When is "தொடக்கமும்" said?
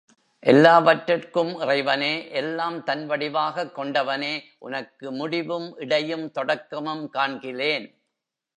6.31-7.09